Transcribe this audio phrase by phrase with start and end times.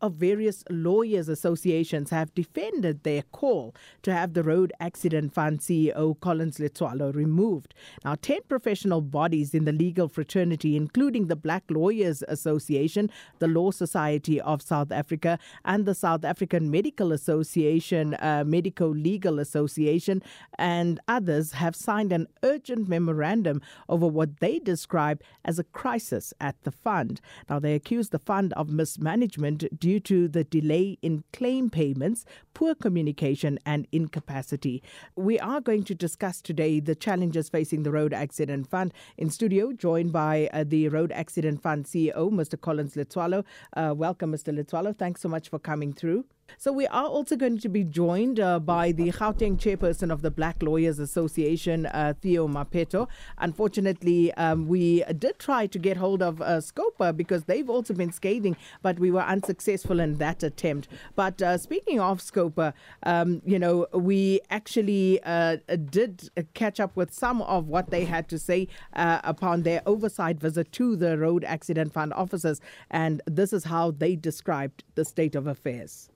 [0.00, 6.18] of various lawyers' associations have defended their call to have the Road Accident Fund CEO
[6.20, 7.74] Collins Letsoalo removed.
[8.04, 13.70] Now, 10 professional bodies in the legal fraternity, including the Black Lawyers Association, the Law
[13.70, 20.22] Society of South Africa, and the South African Medical Association, uh, Medico Legal Association,
[20.58, 26.56] and others, have signed an urgent memorandum over what they describe as a crisis at
[26.64, 27.20] the fund.
[27.48, 32.74] Now, they accuse the fund of mismanagement due to the delay in claim payments, poor
[32.74, 34.82] communication, and incapacity.
[35.14, 38.92] We are going to discuss today the challenges facing the Road Accident Fund.
[39.16, 42.60] In studio, joined by uh, the Road Accident Fund CEO, Mr.
[42.60, 43.44] Collins Letsoalo.
[43.76, 44.52] Uh, welcome, Mr.
[44.52, 44.92] Letsoalo.
[44.98, 46.24] Thanks so much for coming through.
[46.58, 50.30] So, we are also going to be joined uh, by the Gauteng chairperson of the
[50.30, 53.08] Black Lawyers Association, uh, Theo Mapheto.
[53.38, 58.12] Unfortunately, um, we did try to get hold of uh, Scopa because they've also been
[58.12, 60.88] scathing, but we were unsuccessful in that attempt.
[61.14, 65.58] But uh, speaking of Scopa, um, you know, we actually uh,
[65.90, 70.40] did catch up with some of what they had to say uh, upon their oversight
[70.40, 75.34] visit to the Road Accident Fund officers, and this is how they described the state
[75.34, 76.10] of affairs.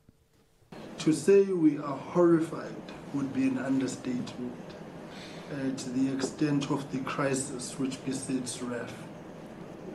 [1.00, 2.76] To say we are horrified
[3.14, 4.52] would be an understatement
[5.50, 8.92] uh, to the extent of the crisis which besets RAF,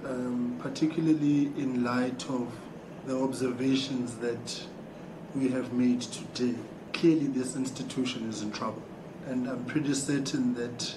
[0.03, 2.51] um, particularly in light of
[3.05, 4.65] the observations that
[5.35, 6.57] we have made today.
[6.91, 8.81] Clearly, this institution is in trouble,
[9.27, 10.95] and I'm pretty certain that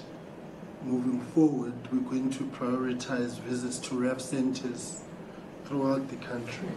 [0.81, 5.03] moving forward, we're going to prioritize visits to RAF centers
[5.65, 6.69] throughout the country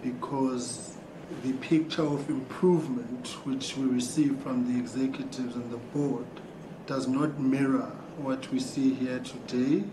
[0.00, 0.96] because
[1.42, 6.26] the picture of improvement which we receive from the executives and the board
[6.86, 9.84] does not mirror what we see here today,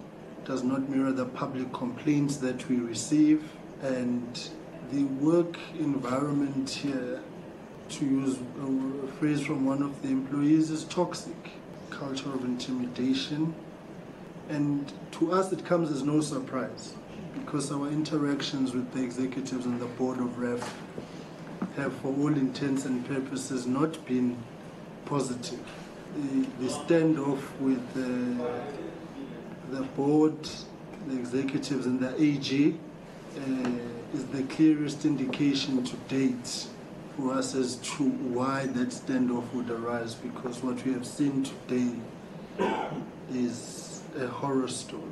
[0.46, 3.50] does not mirror the public complaints that we receive,
[3.82, 4.50] and
[4.92, 7.22] the work environment here,
[7.90, 11.52] to use a phrase from one of the employees, is toxic.
[11.90, 13.54] Culture of intimidation.
[14.50, 16.94] And to us, it comes as no surprise
[17.34, 20.76] because our interactions with the executives and the board of RAF
[21.80, 24.38] have, for all intents and purposes, not been
[25.06, 25.60] positive.
[26.16, 28.62] The, the standoff with the,
[29.76, 30.38] the board,
[31.08, 32.78] the executives, and the AG
[33.38, 33.70] uh,
[34.14, 36.68] is the clearest indication to date
[37.16, 41.92] for us as to why that standoff would arise because what we have seen today
[43.34, 45.04] is a horror story.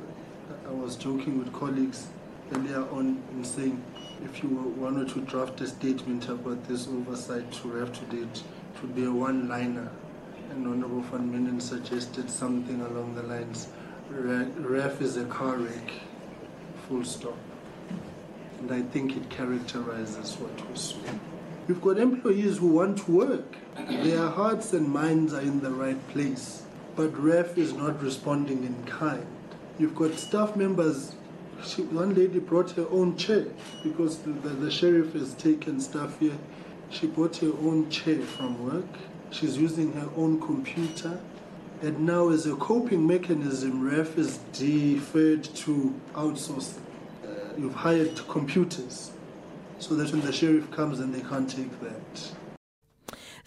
[0.66, 2.08] I was joking with colleagues
[2.52, 3.82] earlier on in saying
[4.24, 8.94] if you wanted to draft a statement about this oversight to RAF date, it would
[8.94, 9.90] be a one liner.
[10.50, 13.68] And Honorable Van Minnen suggested something along the lines
[14.10, 15.92] RAF is a car wreck,
[16.88, 17.36] full stop.
[18.58, 20.96] And I think it characterizes what saw.
[21.66, 23.56] We've got employees who want to work.
[23.76, 26.62] Their hearts and minds are in the right place.
[26.96, 29.26] But RAF is not responding in kind.
[29.78, 31.14] You've got staff members
[31.64, 33.46] she, one lady brought her own chair
[33.82, 36.38] because the, the, the sheriff has taken stuff here.
[36.90, 38.86] She brought her own chair from work.
[39.30, 41.20] She's using her own computer.
[41.82, 46.80] And now, as a coping mechanism, RAF is deferred to outsourcing.
[47.24, 49.12] Uh, you've hired computers
[49.78, 52.32] so that when the sheriff comes and they can't take that.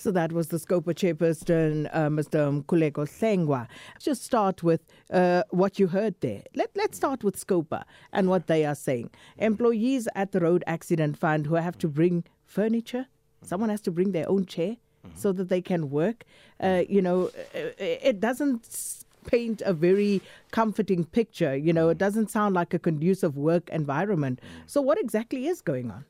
[0.01, 2.63] So that was the Scopa chairperson, uh, Mr.
[2.63, 3.67] Mkhuleko Hlengwa.
[3.99, 4.81] Just start with
[5.11, 6.41] uh, what you heard there.
[6.55, 9.11] Let, let's start with Scopa and what they are saying.
[9.37, 13.05] Employees at the Road Accident Fund who have to bring furniture,
[13.43, 15.15] someone has to bring their own chair mm-hmm.
[15.15, 16.23] so that they can work.
[16.59, 21.55] Uh, you know, uh, it doesn't paint a very comforting picture.
[21.55, 24.41] You know, it doesn't sound like a conducive work environment.
[24.65, 26.05] So, what exactly is going on?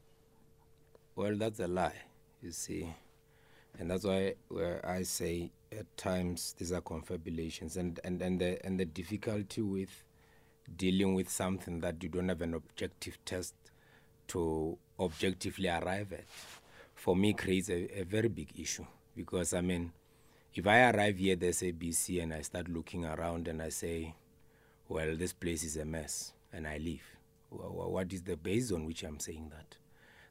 [1.14, 2.04] Well, that's a lie,
[2.42, 2.88] you see
[3.80, 8.66] and that's why where I say at times these are confabulations, and and and the
[8.66, 10.04] and the difficulty with
[10.78, 13.54] dealing with something that you don't have an objective test
[14.28, 16.24] to objectively arrive at,
[16.96, 18.86] for me creates a, a very big issue
[19.16, 19.92] because I mean,
[20.54, 24.14] if I arrive here at the SABC and I start looking around and I say,
[24.88, 27.04] well, this place is a mess, and I leave,
[27.50, 29.78] what is the base on which I'm saying that?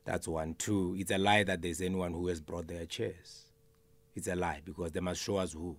[0.05, 0.55] That's one.
[0.55, 3.45] Two, it's a lie that there's anyone who has brought their chairs.
[4.15, 5.77] It's a lie because they must show us who.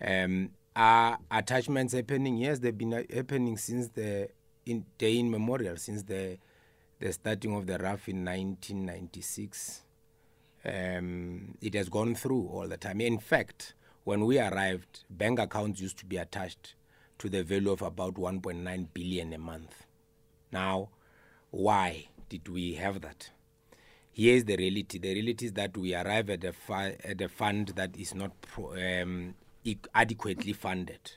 [0.00, 2.36] Um, Are attachments happening?
[2.36, 4.28] Yes, they've been uh, happening since the
[4.66, 6.38] in day in memorial, since the
[6.98, 9.82] the starting of the RAF in 1996.
[10.64, 13.00] Um, it has gone through all the time.
[13.00, 13.74] In fact,
[14.04, 16.74] when we arrived, bank accounts used to be attached
[17.18, 19.86] to the value of about 1.9 billion a month.
[20.52, 20.88] Now,
[21.50, 23.30] why did we have that?
[24.12, 24.98] Here's the reality.
[24.98, 26.54] The reality is that we arrive at a,
[27.04, 29.34] at a fund that is not pro- um,
[29.94, 31.12] adequately funded,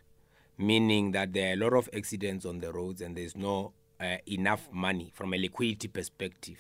[0.57, 4.17] meaning that there are a lot of accidents on the roads and there's no uh,
[4.27, 6.57] enough money from a liquidity perspective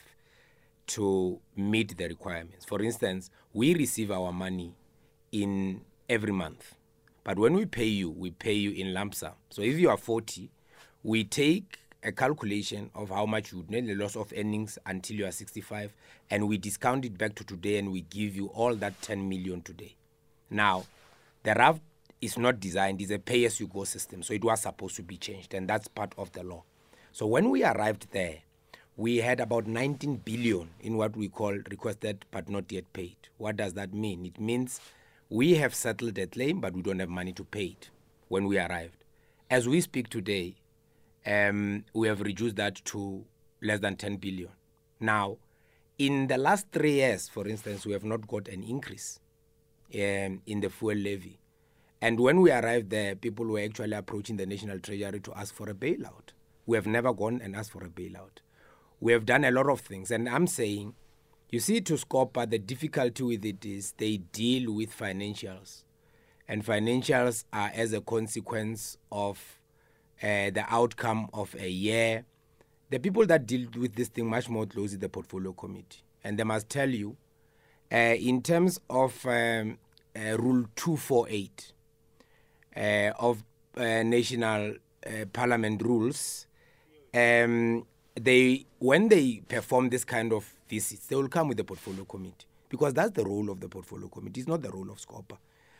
[0.87, 2.65] to meet the requirements.
[2.65, 4.75] For instance, we receive our money
[5.31, 6.75] in every month.
[7.23, 9.33] But when we pay you, we pay you in lump sum.
[9.49, 10.49] So if you are 40,
[11.03, 15.17] we take a calculation of how much you would need the loss of earnings until
[15.17, 15.93] you are 65,
[16.29, 19.61] and we discount it back to today and we give you all that 10 million
[19.61, 19.95] today.
[20.49, 20.85] Now,
[21.43, 21.79] the RAF
[22.21, 25.03] is not designed, it's a pay as you go system, so it was supposed to
[25.03, 26.63] be changed, and that's part of the law.
[27.11, 28.39] So when we arrived there,
[28.95, 33.15] we had about 19 billion in what we call requested but not yet paid.
[33.37, 34.25] What does that mean?
[34.25, 34.81] It means
[35.29, 37.89] we have settled a claim, but we don't have money to pay it
[38.27, 39.03] when we arrived.
[39.49, 40.55] As we speak today,
[41.25, 43.25] um, we have reduced that to
[43.61, 44.49] less than 10 billion.
[44.99, 45.37] Now,
[45.97, 49.19] in the last three years, for instance, we have not got an increase
[49.93, 51.39] um, in the fuel levy.
[52.01, 55.69] And when we arrived there, people were actually approaching the National Treasury to ask for
[55.69, 56.31] a bailout.
[56.65, 58.39] We have never gone and asked for a bailout.
[59.01, 60.11] We have done a lot of things.
[60.11, 60.93] And I'm saying,
[61.49, 65.83] you see, to Scopa, the difficulty with it is they deal with financials.
[66.47, 69.58] And financials are as a consequence of
[70.21, 72.25] uh, the outcome of a year.
[72.89, 76.03] The people that deal with this thing much more closely, the portfolio committee.
[76.23, 77.15] And they must tell you,
[77.91, 79.77] uh, in terms of um,
[80.15, 81.73] uh, Rule 248
[82.75, 82.79] uh,
[83.19, 83.43] of
[83.77, 84.75] uh, National
[85.33, 86.45] Parliament rules,
[87.13, 92.03] um, they when they perform this kind of visits, they will come with the portfolio
[92.03, 94.41] committee because that's the role of the portfolio committee.
[94.41, 95.37] It's not the role of SCOPA.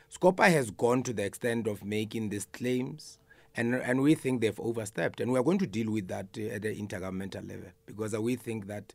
[0.10, 3.19] SCOPA has gone to the extent of making these claims,
[3.56, 6.56] and and we think they've overstepped, and we are going to deal with that uh,
[6.56, 8.94] at the intergovernmental level because we think that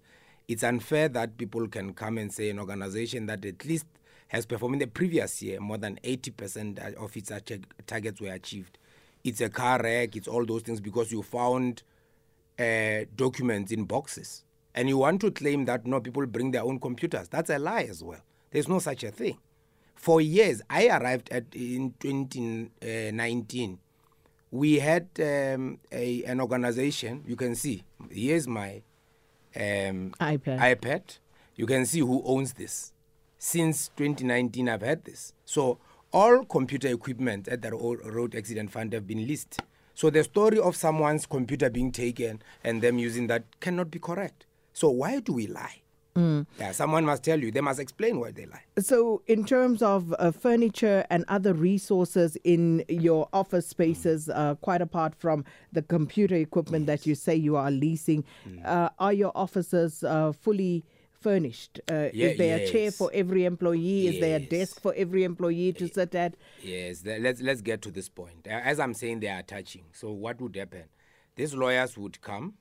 [0.49, 3.87] it's unfair that people can come and say an organization that at least
[4.29, 7.33] has performed in the previous year more than 80% of its
[7.87, 8.79] targets were achieved.
[9.23, 11.83] It's a car wreck, it's all those things because you found
[12.59, 14.45] uh, documents in boxes.
[14.75, 17.29] And you want to claim that no, people bring their own computers.
[17.29, 18.21] That's a lie as well.
[18.51, 19.39] There's no such a thing.
[19.95, 23.79] For years, I arrived at in 2019.
[24.55, 27.25] We had um, a, an organization.
[27.27, 27.83] You can see.
[28.09, 28.83] Here's my
[29.57, 30.61] um, iPad.
[30.61, 31.19] iPad.
[31.57, 32.93] You can see who owns this.
[33.37, 35.33] Since 2019, I've had this.
[35.45, 35.79] So
[36.13, 39.61] all computer equipment at the road accident fund have been leased.
[39.93, 44.47] So the story of someone's computer being taken and them using that cannot be correct.
[44.73, 45.83] So why do we lie?
[46.17, 47.51] Yeah, someone must tell you.
[47.51, 48.63] They must explain why they lie.
[48.79, 54.81] So, in terms of uh, furniture and other resources in your office spaces, uh, quite
[54.81, 58.25] apart from the computer equipment that you say you are leasing,
[58.65, 60.85] uh, are your offices uh, fully
[61.21, 61.81] furnished?
[61.91, 64.07] Uh, Yeah, is there a chair for every employee?
[64.07, 66.35] Is there a desk for every employee to sit at?
[66.63, 68.47] Yes, let's let's get to this point.
[68.47, 69.85] Uh, As I'm saying, they are attaching.
[69.93, 70.85] So what would happen?
[71.35, 72.55] These lawyers would come,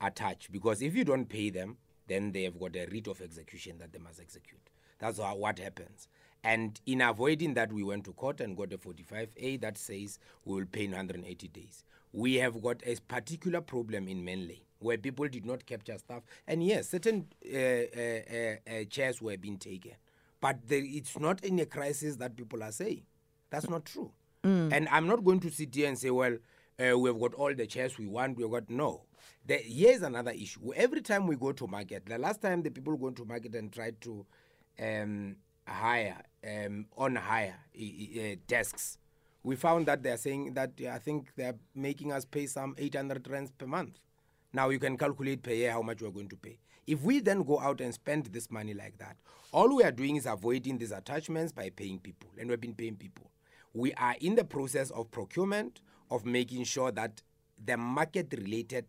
[0.00, 1.76] attach because if you don't pay them,
[2.08, 4.60] then they have got a writ of execution that they must execute.
[4.98, 6.08] That's how, what happens.
[6.44, 10.54] And in avoiding that, we went to court and got a 45A that says we
[10.56, 11.84] will pay in 180 days.
[12.12, 16.22] We have got a particular problem in Manley where people did not capture stuff.
[16.46, 19.92] And yes, certain uh, uh, uh, uh, chairs were being taken.
[20.40, 23.02] But the, it's not in a crisis that people are saying.
[23.50, 24.12] That's not true.
[24.72, 26.38] And I'm not going to sit here and say, well,
[26.78, 28.36] uh, we've got all the chairs we want.
[28.36, 29.02] We've got no.
[29.46, 30.72] The, here's another issue.
[30.74, 33.72] Every time we go to market, the last time the people go to market and
[33.72, 34.24] tried to
[34.80, 38.98] um, hire um, on hire uh, desks,
[39.42, 43.50] we found that they're saying that I think they're making us pay some 800 rands
[43.50, 43.98] per month.
[44.52, 46.58] Now you can calculate per year how much we're going to pay.
[46.86, 49.16] If we then go out and spend this money like that,
[49.52, 52.96] all we are doing is avoiding these attachments by paying people, and we've been paying
[52.96, 53.30] people.
[53.74, 55.80] We are in the process of procurement
[56.10, 57.22] of making sure that
[57.64, 58.84] the market-related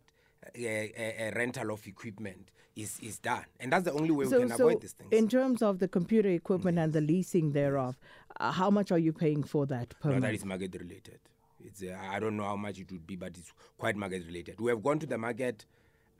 [0.45, 4.31] uh, uh, uh, rental of equipment is, is done, and that's the only way we
[4.31, 5.11] can avoid these things.
[5.11, 7.97] in terms of the computer equipment and the leasing thereof,
[8.39, 10.23] uh, how much are you paying for that per No, month?
[10.23, 11.19] that is market related.
[11.61, 14.61] It's uh, I don't know how much it would be, but it's quite market related.
[14.61, 15.65] We have gone to the market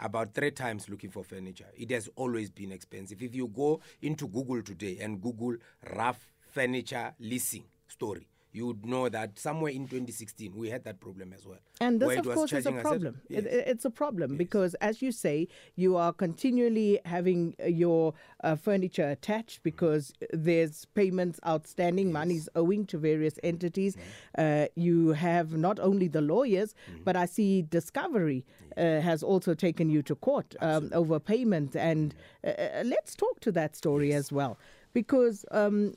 [0.01, 1.68] about three times looking for furniture.
[1.77, 3.22] It has always been expensive.
[3.22, 5.56] If you go into Google today and Google
[5.96, 6.20] rough
[6.51, 11.46] furniture leasing story, you would know that somewhere in 2016 we had that problem as
[11.46, 11.60] well.
[11.82, 13.22] And this, of course, is a problem.
[13.29, 13.44] Yes.
[13.44, 18.13] It, it's a problem because, as you say, you are continually having uh, your
[18.44, 23.96] uh, furniture attached because there's payments outstanding, money's owing to various entities.
[24.38, 27.03] Uh, you have not only the lawyers, Mm-hmm.
[27.03, 28.46] but I see Discovery
[28.77, 31.75] uh, has also taken you to court um, over payment.
[31.75, 32.13] And
[32.44, 34.58] uh, uh, let's talk to that story as well
[34.94, 35.46] because.
[35.51, 35.94] Um,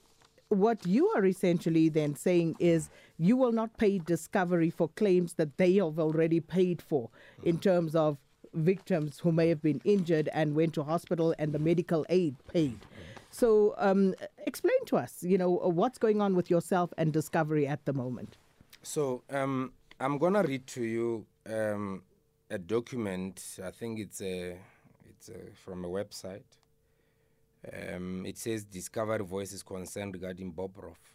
[0.53, 5.57] what you are essentially then saying is you will not pay Discovery for claims that
[5.57, 7.09] they have already paid for
[7.43, 8.19] in terms of
[8.53, 12.79] victims who may have been injured and went to hospital and the medical aid paid.
[13.31, 14.15] So, um,
[14.47, 18.37] explain to us, you know, what's going on with yourself and Discovery at the moment.
[18.83, 22.03] So um, I'm gonna read to you um,
[22.51, 23.59] a document.
[23.65, 24.59] I think it's a
[25.09, 26.43] it's a, from a website.
[27.71, 31.15] Um, it says Discovery Voices concerned regarding Bob Roff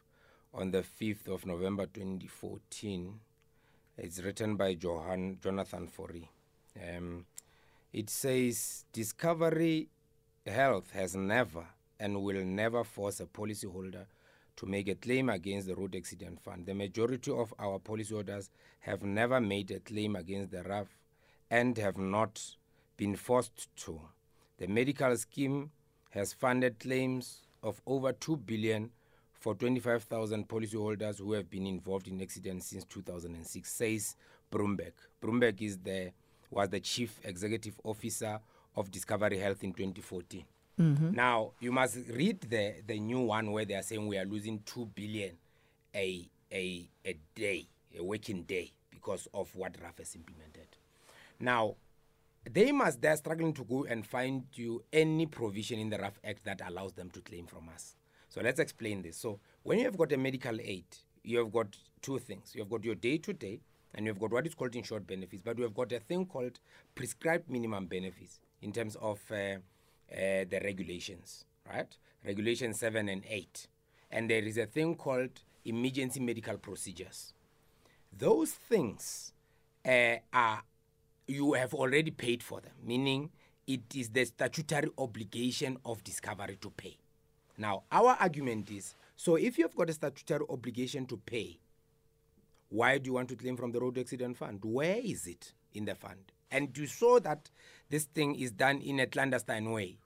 [0.54, 3.20] on the 5th of November 2014.
[3.98, 6.30] It's written by Johan Jonathan Forey.
[6.78, 7.26] Um,
[7.92, 9.90] it says Discovery
[10.46, 11.66] Health has never
[12.00, 14.06] and will never force a policyholder
[14.56, 16.66] to make a claim against the Road Accident Fund.
[16.66, 18.50] The majority of our policyholders
[18.82, 20.88] have never made a claim against the RAF
[21.50, 22.42] and have not
[22.96, 24.00] been forced to.
[24.58, 25.72] The medical scheme
[26.18, 28.90] has funded claims of over 2 billion
[29.34, 34.16] for 25,000 policyholders who have been involved in accidents since 2006, says
[34.52, 34.94] Broomberg.
[35.22, 36.12] Broomberg is the,
[36.50, 38.40] was the chief executive officer
[38.76, 40.44] of Discovery Health in 2014.
[40.80, 41.12] Mm-hmm.
[41.14, 44.60] Now, you must read the, the new one where they are saying we are losing
[44.66, 45.32] 2 billion
[45.96, 50.68] a, a, a day, a working day, because of what RAF has implemented.
[51.40, 51.76] Now,
[52.54, 56.44] they must, they're struggling to go and find you any provision in the RAF Act
[56.46, 57.96] that allows them to claim from us.
[58.30, 59.18] So let's explain this.
[59.18, 60.86] So when you have got a medical aid,
[61.24, 62.54] you have got two things.
[62.54, 63.62] You have got your day to day,
[63.94, 66.26] and you have got what is called insured benefits, but you have got a thing
[66.26, 66.60] called
[66.96, 71.98] prescribed minimum benefits in terms of uh, uh, the regulations, right?
[72.26, 73.68] Regulation 7 and 8.
[74.12, 77.34] And there is a thing called emergency medical procedures.
[78.18, 79.34] Those things
[79.86, 80.64] uh, are
[81.28, 83.30] you have already paid for them, meaning
[83.68, 86.98] it is the statutory obligation of Discovery to pay.
[87.58, 91.58] Now, our argument is so if you've got a statutory obligation to pay,
[92.70, 94.60] why do you want to claim from the Road Accident Fund?
[94.64, 96.32] Where is it in the fund?
[96.52, 97.50] And you saw that
[97.90, 99.98] this thing is done in a clandestine way.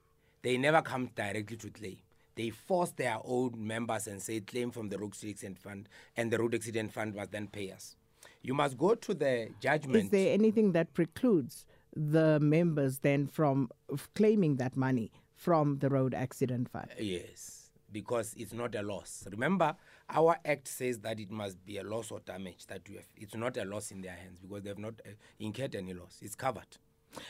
[0.42, 1.98] They never come directly to claim.
[2.34, 6.38] They force their own members and say claim from the Road Accident Fund, and the
[6.38, 7.96] Road Accident Fund must then pay us.
[8.42, 10.04] You must go to the judgment.
[10.04, 13.70] Is there anything that precludes the members then from
[14.14, 16.88] claiming that money from the road accident fund?
[16.98, 19.24] Yes, because it's not a loss.
[19.30, 19.76] Remember,
[20.10, 23.06] our act says that it must be a loss or damage that you have.
[23.16, 26.18] It's not a loss in their hands because they have not uh, incurred any loss.
[26.20, 26.78] It's covered.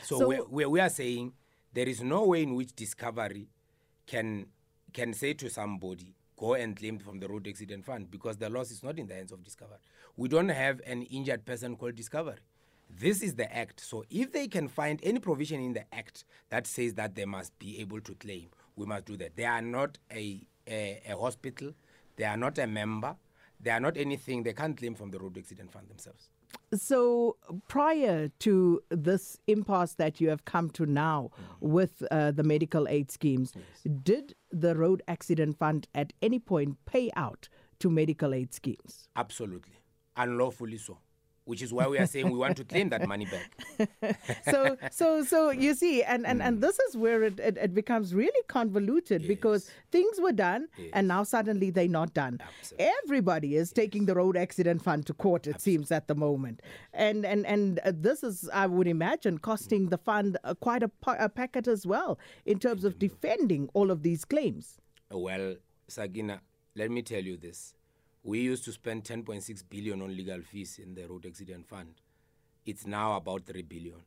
[0.03, 1.33] So, So- we we we are saying
[1.73, 3.49] there is no way in which Discovery
[4.07, 4.47] can
[4.93, 8.71] can say to somebody go and claim from the road accident fund because the loss
[8.71, 9.77] is not in the hands of Discovery.
[10.17, 12.37] We don't have an injured person called Discovery.
[12.89, 13.79] This is the act.
[13.79, 17.57] So if they can find any provision in the act that says that they must
[17.59, 19.35] be able to claim, we must do that.
[19.35, 21.73] They are not a, a, a hospital,
[22.15, 23.15] they are not a member,
[23.59, 24.43] they are not anything.
[24.43, 26.29] They can't claim from the road accident fund themselves.
[26.73, 31.29] So, prior to this impasse that you have come to now
[31.59, 33.53] with uh, the medical aid schemes,
[34.03, 37.47] did the Road Accident Fund at any point pay out
[37.79, 39.07] to medical aid schemes?
[39.15, 39.75] Absolutely.
[40.15, 40.97] Unlawfully so.
[41.45, 44.19] Which is why we are saying we want to claim that money back.
[44.49, 46.45] so so so you see and and, Mm.
[46.47, 51.07] and this is where it, it, it becomes really convoluted because things were done and
[51.07, 52.91] now suddenly they're not done Absolutely.
[53.03, 56.61] everybody is taking the road accident fund to court it seems at the moment
[56.93, 60.87] and and and uh, this is i would imagine costing the fund uh, quite a,
[60.87, 64.77] pa- a packet as well in terms of defending all of these claims
[65.11, 65.55] Well,
[65.87, 66.41] Sakina,
[66.75, 67.73] let me tell you this.
[68.23, 71.95] We used to spend 10.6 billion on legal fees in the road accident fund.
[72.65, 74.01] It's now about 3 billion.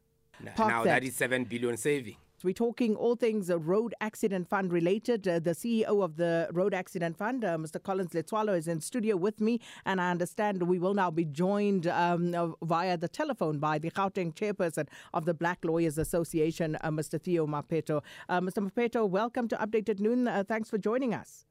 [0.59, 1.05] Now that.
[1.05, 2.17] is 7 billion saving.
[2.43, 5.27] We're talking all things road accident fund related.
[5.27, 7.83] Uh, the CEO of the Road Accident Fund, uh, Mr.
[7.83, 11.87] Collins Letsoalo, is in studio with me, and I understand we will now be joined
[11.87, 16.91] um, uh, via the telephone by the Gauteng chairperson of the Black Lawyers Association, uh,
[16.91, 17.21] Mr.
[17.21, 18.03] Theo Mapheto.
[18.29, 18.71] Uh, Mr.
[18.71, 20.29] Mapheto, welcome to Updated Noon.
[20.29, 21.47] Uh, thanks for joining us.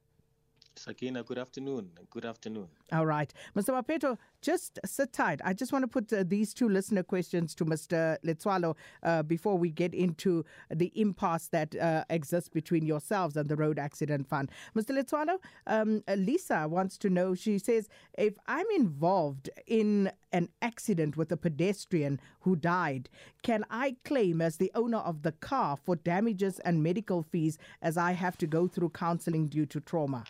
[0.78, 1.90] Sakina, good afternoon.
[2.10, 2.68] Good afternoon.
[2.92, 3.32] All right.
[3.56, 3.70] Mr.
[3.70, 5.40] Mapheto, just sit tight.
[5.44, 8.16] I just want to put uh, these two listener questions to Mr.
[8.24, 13.56] Letsoalo uh, before we get into the impasse that uh, exists between yourselves and the
[13.56, 14.50] Road Accident Fund.
[14.76, 14.90] Mr.
[14.90, 21.32] Letsoalo, um, Lisa wants to know, she says, if I'm involved in an accident with
[21.32, 23.08] a pedestrian who died,
[23.42, 27.96] can I claim as the owner of the car for damages and medical fees as
[27.96, 30.24] I have to go through counseling due to trauma?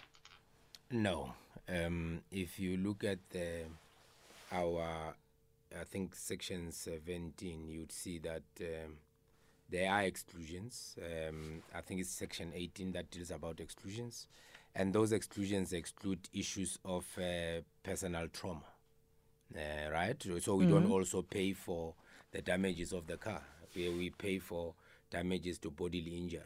[0.90, 1.32] No.
[1.68, 3.62] Um, if you look at the,
[4.52, 5.14] our,
[5.78, 8.98] I think section 17, you'd see that um,
[9.68, 10.96] there are exclusions.
[10.98, 14.28] Um, I think it's section 18 that deals about exclusions.
[14.74, 18.60] And those exclusions exclude issues of uh, personal trauma.
[19.54, 20.22] Uh, right?
[20.40, 20.74] So we mm-hmm.
[20.74, 21.94] don't also pay for
[22.32, 23.42] the damages of the car.
[23.74, 24.74] We, we pay for
[25.10, 26.42] damages to bodily injury.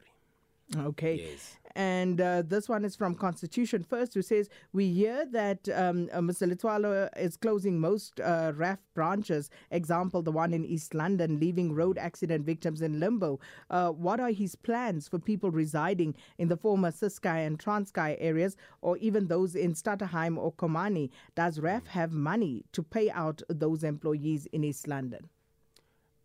[0.77, 1.29] Okay.
[1.31, 1.57] Yes.
[1.77, 6.19] And uh, this one is from Constitution First, who says We hear that um, uh,
[6.19, 6.51] Mr.
[6.51, 11.99] Letsoalo is closing most uh, RAF branches, example, the one in East London, leaving road
[11.99, 13.41] accident victims in limbo.
[13.71, 18.57] Uh, what are his plans for people residing in the former Ciskei and Transkei areas,
[18.83, 21.11] or even those in Stutterheim or Komani?
[21.35, 25.29] Does RAF have money to pay out those employees in East London?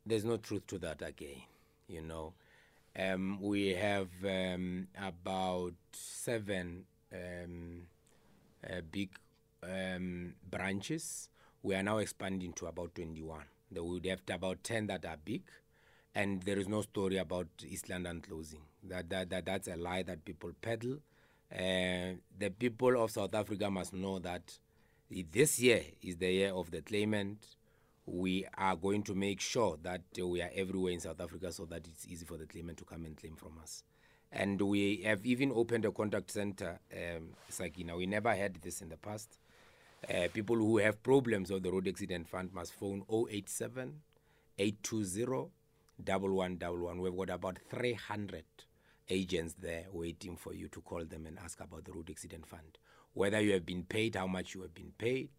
[0.06, 1.42] There's no truth to that again,
[1.88, 2.34] you know.
[2.98, 7.82] Um, we have um, about seven um,
[8.66, 9.10] uh, big
[9.64, 11.30] um, branches.
[11.62, 13.42] We are now expanding to about 21.
[13.72, 15.44] There would have about 10 that are big,
[16.14, 18.62] and there is no story about East London closing.
[18.84, 21.00] That, that, that that's a lie that people peddle.
[21.52, 24.58] Uh, the people of South Africa must know that
[25.32, 27.56] this year is the year of the claimant
[28.06, 31.66] we are going to make sure that uh, we are everywhere in South Africa so
[31.66, 33.84] that it's easy for the claimant to come and claim from us.
[34.32, 37.96] And we have even opened a contact center, um, Sakina.
[37.96, 39.38] We never had this in the past.
[40.08, 44.02] Uh, people who have problems of the road accident fund must phone 087
[44.58, 45.52] 820
[45.98, 47.02] 1111.
[47.02, 48.44] We've got about 300
[49.10, 52.78] agents there waiting for you to call them and ask about the road accident fund.
[53.14, 55.30] Whether you have been paid, how much you have been paid,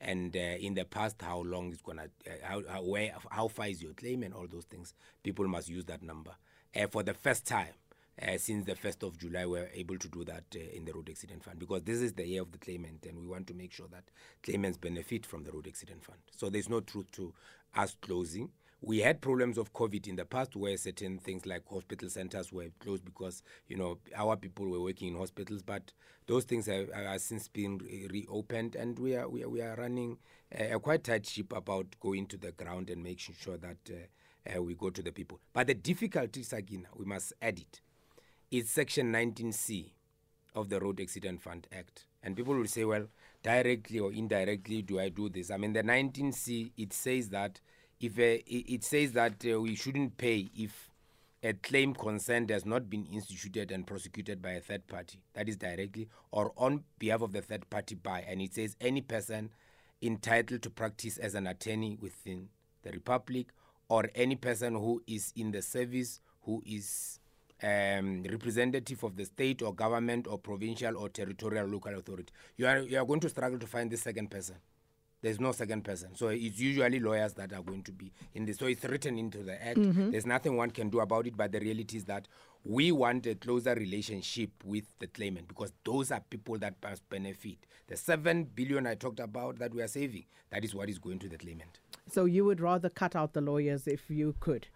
[0.00, 3.66] and uh, in the past how long it's gonna uh, how, how where how far
[3.66, 6.32] is your claim and all those things people must use that number
[6.76, 7.74] uh, for the first time
[8.20, 11.08] uh, since the 1st of July, we're able to do that uh, in the Road
[11.08, 13.72] Accident Fund because this is the year of the claimant and we want to make
[13.72, 14.04] sure that
[14.42, 16.18] claimants benefit from the Road Accident Fund.
[16.30, 17.32] So there's no truth to
[17.74, 18.50] us closing.
[18.82, 22.68] We had problems of COVID in the past where certain things like hospital centers were
[22.78, 25.92] closed because, you know, our people were working in hospitals, but
[26.26, 29.76] those things have, have since been re- reopened and we are, we are, we are
[29.76, 30.16] running
[30.52, 34.56] a, a, quite tight ship about going to the ground and making sure that uh,
[34.56, 35.40] uh we go to the people.
[35.52, 37.80] But the difficulty, Sakina, we must add it
[38.50, 39.92] is Section 19C
[40.56, 42.06] of the Road Accident Fund Act.
[42.22, 43.06] And people will say, well,
[43.42, 45.50] directly or indirectly, do I do this?
[45.50, 47.60] I mean, the 19C it says that
[48.00, 50.90] if a, it says that uh, we shouldn't pay if
[51.42, 55.56] a claim consent has not been instituted and prosecuted by a third party, that is
[55.56, 59.50] directly or on behalf of the third party by, and it says any person
[60.02, 62.48] entitled to practice as an attorney within
[62.82, 63.48] the republic
[63.88, 67.18] or any person who is in the service who is
[67.62, 72.32] um, representative of the state or government or provincial or territorial local authority.
[72.56, 74.56] You are, you are going to struggle to find the second person.
[75.22, 76.14] There's no second person.
[76.14, 78.56] So it's usually lawyers that are going to be in this.
[78.56, 79.78] So it's written into the act.
[79.78, 80.12] Mm-hmm.
[80.12, 82.26] There's nothing one can do about it, but the reality is that
[82.64, 87.58] we want a closer relationship with the claimant because those are people that must benefit.
[87.86, 91.18] The seven billion I talked about that we are saving, that is what is going
[91.20, 91.80] to the claimant.
[92.10, 94.68] So you would rather cut out the lawyers if you could?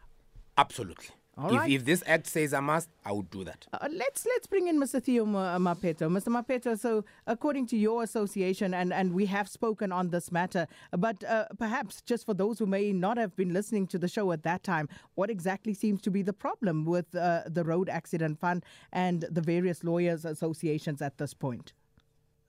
[0.57, 1.09] Absolutely.
[1.37, 1.71] All if, right.
[1.71, 3.67] if this act says I must, I would do that.
[3.73, 5.03] Uh, let's let's bring in Mr.
[5.03, 6.09] Theo Mapheto.
[6.09, 6.29] Mr.
[6.29, 10.67] Mapheto, so according to your association, and, and we have spoken on this matter,
[10.97, 14.31] but uh, perhaps just for those who may not have been listening to the show
[14.33, 18.39] at that time, what exactly seems to be the problem with uh, the Road Accident
[18.39, 21.73] Fund and the various lawyers' associations at this point?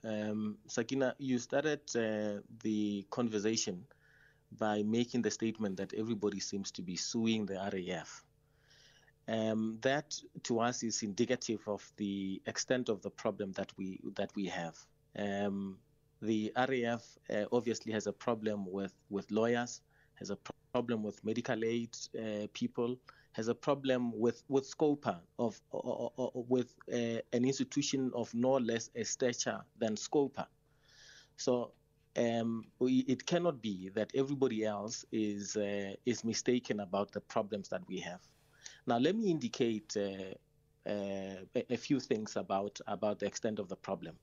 [0.03, 3.85] Um, Sakina, you started uh, the conversation
[4.57, 8.23] by making the statement that everybody seems to be suing the RAF.
[9.27, 14.29] Um, that to us is indicative of the extent of the problem that we that
[14.35, 14.77] we have.
[15.17, 15.77] Um,
[16.21, 19.81] the RAF uh, obviously has a problem with, with lawyers,
[20.15, 20.37] has a
[20.73, 22.97] problem with medical aid uh, people,
[23.33, 28.33] has a problem with with SCOPA of or, or, or with uh, an institution of
[28.33, 30.47] no less a stature than SCOPA.
[31.37, 31.71] So
[32.17, 37.69] um, we, it cannot be that everybody else is uh, is mistaken about the problems
[37.69, 38.21] that we have.
[38.87, 43.75] Now, let me indicate uh, uh, a few things about, about the extent of the
[43.75, 44.15] problem.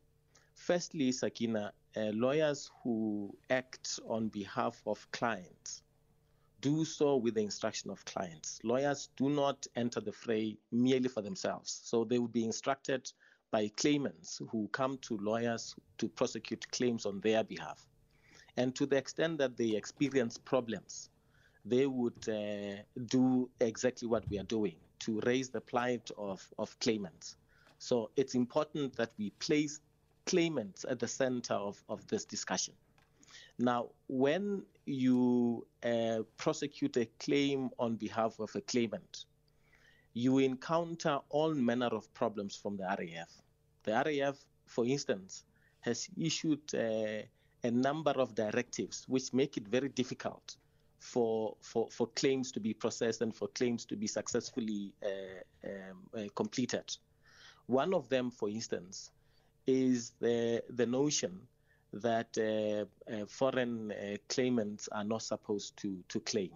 [0.54, 5.82] Firstly, Sakina, uh, lawyers who act on behalf of clients
[6.60, 8.60] do so with the instruction of clients.
[8.62, 11.80] Lawyers do not enter the fray merely for themselves.
[11.84, 13.10] So they will be instructed
[13.50, 17.84] by claimants who come to lawyers to prosecute claims on their behalf.
[18.56, 21.10] And to the extent that they experience problems,
[21.64, 26.78] they would uh, do exactly what we are doing to raise the plight of, of
[26.80, 27.36] claimants.
[27.78, 29.80] So it's important that we place
[30.26, 32.74] claimants at the center of, of this discussion.
[33.58, 39.24] Now, when you uh, prosecute a claim on behalf of a claimant,
[40.14, 43.30] you encounter all manner of problems from the RAF.
[43.84, 45.44] The RAF, for instance,
[45.80, 47.22] has issued uh,
[47.64, 50.56] a number of directives which make it very difficult
[51.02, 55.98] for, for, for claims to be processed and for claims to be successfully uh, um,
[56.16, 56.96] uh, completed.
[57.66, 59.10] One of them, for instance,
[59.66, 61.40] is the, the notion
[61.92, 66.52] that uh, uh, foreign uh, claimants are not supposed to, to claim.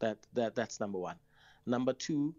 [0.00, 1.16] That, that, that's number one.
[1.64, 2.34] Number two,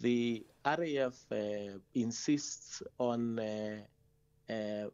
[0.00, 3.40] the RAF uh, insists on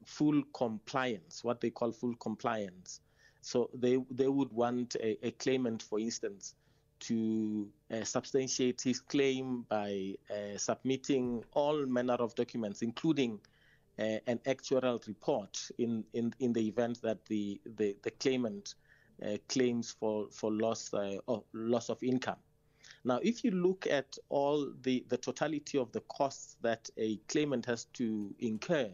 [0.04, 3.00] full compliance, what they call full compliance.
[3.42, 6.54] So they they would want a, a claimant, for instance,
[7.00, 13.40] to uh, substantiate his claim by uh, submitting all manner of documents, including
[13.98, 18.74] uh, an actuarial report in, in, in the event that the, the, the claimant
[19.24, 22.36] uh, claims for, for loss, uh, of, loss of income.
[23.04, 27.64] Now, if you look at all the, the totality of the costs that a claimant
[27.64, 28.90] has to incur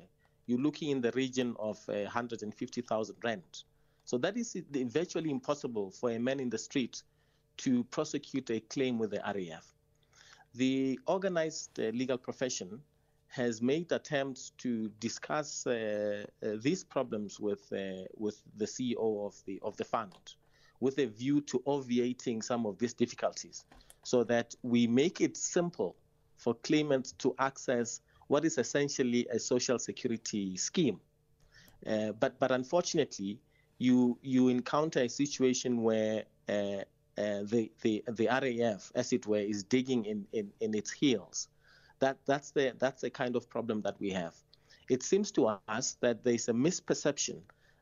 [0.46, 3.42] you're looking in the region of uh, 150,000 rand.
[4.06, 7.02] So that is virtually impossible for a man in the street
[7.58, 9.74] to prosecute a claim with the RAF.
[10.54, 12.80] The organized uh, legal profession
[13.28, 19.34] has made attempts to discuss uh, uh, these problems with uh, with the CEO of
[19.44, 20.14] the of the fund,
[20.78, 23.64] with a view to obviating some of these difficulties,
[24.04, 25.96] so that we make it simple
[26.36, 31.00] for claimants to access what is essentially a social security scheme.
[31.84, 33.40] Uh, but but unfortunately,
[33.78, 39.38] you you encounter a situation where uh, uh, the, the the RAF, as it were,
[39.38, 41.48] is digging in, in, in its heels.
[41.98, 44.34] That that's the that's the kind of problem that we have.
[44.88, 47.40] It seems to us that there is a misperception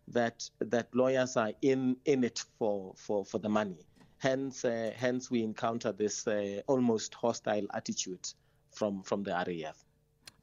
[0.09, 3.87] that that lawyers are in in it for for, for the money.
[4.19, 8.27] Hence uh, hence we encounter this uh, almost hostile attitude
[8.71, 9.85] from from the RAF.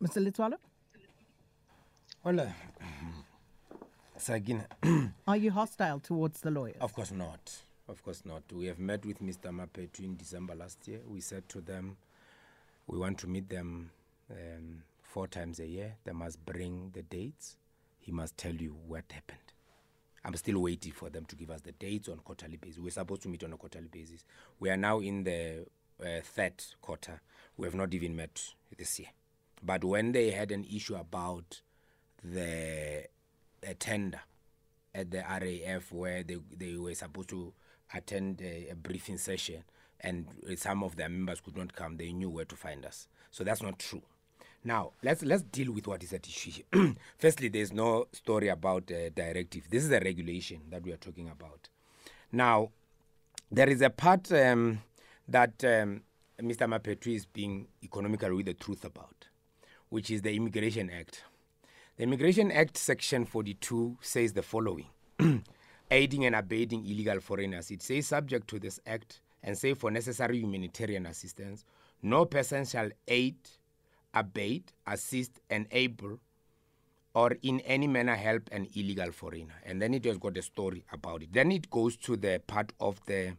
[0.01, 0.19] Mr.
[0.25, 0.57] Letsoalo?
[2.23, 2.49] Well, uh,
[4.21, 4.65] Sakina.
[5.27, 6.77] Are you hostile towards the lawyers?
[6.79, 7.51] Of course not.
[7.87, 8.43] Of course not.
[8.53, 9.49] We have met with Mr.
[9.51, 10.99] Mapheto in December last year.
[11.07, 11.97] We said to them,
[12.87, 13.89] we want to meet them
[14.29, 15.95] um, four times a year.
[16.03, 17.57] They must bring the dates.
[17.99, 19.39] He must tell you what happened.
[20.23, 22.79] I'm still waiting for them to give us the dates on quarterly basis.
[22.79, 24.23] We're supposed to meet on a quarterly basis.
[24.59, 25.65] We are now in the
[25.99, 27.21] uh, third quarter.
[27.57, 28.39] We have not even met
[28.77, 29.09] this year.
[29.63, 31.61] But when they had an issue about
[32.23, 33.05] the,
[33.61, 34.21] the tender
[34.93, 37.53] at the RAF where they, they were supposed to
[37.93, 39.63] attend a, a briefing session
[39.99, 43.07] and some of their members could not come, they knew where to find us.
[43.29, 44.01] So that's not true.
[44.63, 46.95] Now, let's let's deal with what is at issue here.
[47.17, 49.67] Firstly, there's no story about a directive.
[49.69, 51.69] This is a regulation that we are talking about.
[52.31, 52.69] Now,
[53.51, 54.81] there is a part um,
[55.27, 56.01] that um,
[56.39, 56.67] Mr.
[56.67, 59.25] Mapheto is being economical with the truth about
[59.91, 61.25] which is the Immigration Act.
[62.01, 64.87] The Immigration Act, Section 42, says the following
[65.91, 67.69] aiding and abating illegal foreigners.
[67.69, 71.63] It says, subject to this act and save for necessary humanitarian assistance,
[72.01, 73.35] no person shall aid,
[74.15, 76.17] abate, assist, enable,
[77.13, 79.61] or in any manner help an illegal foreigner.
[79.63, 81.31] And then it has got a story about it.
[81.31, 83.33] Then it goes to the part of the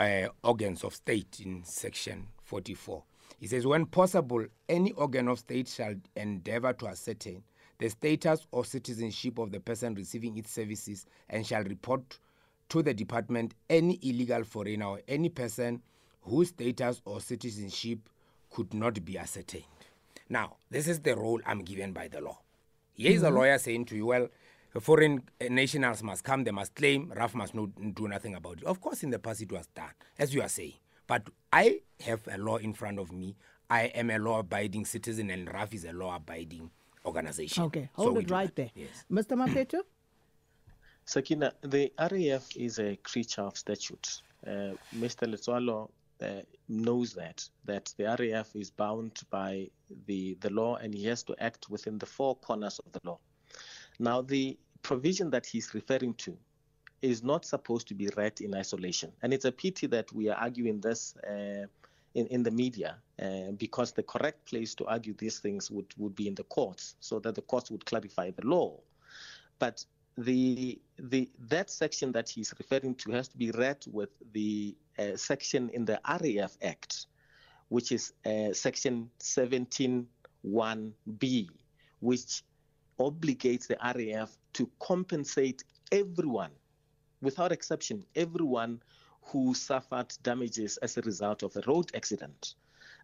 [0.00, 3.04] uh, organs of state in section 44.
[3.40, 7.44] It says, when possible, any organ of state shall endeavor to ascertain
[7.78, 12.18] the status or citizenship of the person receiving its services and shall report
[12.68, 15.80] to the department any illegal foreigner or any person
[16.22, 17.98] whose status or citizenship
[18.50, 19.64] could not be ascertained.
[20.28, 22.38] Now, this is the role I'm given by the law.
[22.92, 23.34] Here is mm-hmm.
[23.34, 24.28] a lawyer saying to you, well,
[24.80, 28.64] foreign nationals must come, they must claim, RAF must not do nothing about it.
[28.64, 30.74] Of course, in the past it was done, as you are saying.
[31.06, 33.36] But I have a law in front of me.
[33.70, 36.70] I am a law abiding citizen, and RAF is a law abiding
[37.08, 37.64] organization.
[37.64, 38.70] Okay, hold so it right there.
[38.74, 39.04] Yes.
[39.10, 39.34] Mr.
[39.42, 39.80] Mapheto?
[41.04, 44.08] Sakina, the RAF is a creature of statute.
[44.46, 45.24] Uh, Mr.
[45.26, 45.88] Letsoalo
[46.20, 49.68] uh, knows that that the RAF is bound by
[50.06, 53.18] the, the law and he has to act within the four corners of the law.
[53.98, 56.36] Now, the provision that he's referring to
[57.00, 59.12] is not supposed to be read in isolation.
[59.22, 61.66] And it's a pity that we are arguing this uh,
[62.14, 66.14] in, in the media uh, because the correct place to argue these things would, would
[66.14, 68.78] be in the courts so that the courts would clarify the law.
[69.58, 69.84] But
[70.16, 75.16] the, the, that section that he's referring to has to be read with the uh,
[75.16, 77.06] section in the RAF Act,
[77.68, 81.48] which is uh, section 17.1b,
[82.00, 82.42] which
[82.98, 86.50] obligates the RAF to compensate everyone,
[87.20, 88.80] without exception, everyone
[89.28, 92.54] who suffered damages as a result of a road accident.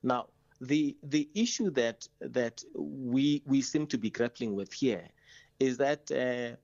[0.02, 0.28] Now,
[0.60, 5.08] the the issue that that we we seem to be grappling with here
[5.60, 6.56] is that uh,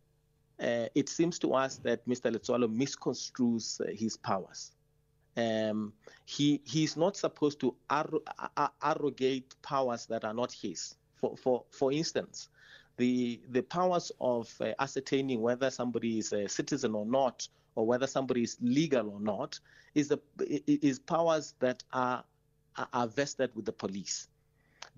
[0.65, 2.35] uh, it seems to us that Mr.
[2.35, 4.73] Letsoalo misconstrues uh, his powers.
[5.37, 5.93] Um,
[6.27, 8.11] he he's not supposed to ar-
[8.57, 10.97] ar- arrogate powers that are not his.
[11.17, 12.49] For for for instance,
[12.97, 18.07] the the powers of uh, ascertaining whether somebody is a citizen or not, or whether
[18.07, 19.59] somebody is legal or not,
[19.95, 22.25] is the is powers that are
[22.93, 24.29] are vested with the police.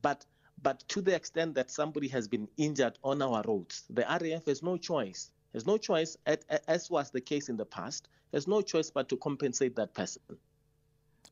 [0.00, 0.26] But
[0.62, 4.62] but to the extent that somebody has been injured on our roads, the RAF has
[4.62, 5.32] no choice.
[5.54, 6.16] Has no choice,
[6.66, 10.22] as was the case in the past, has no choice but to compensate that person.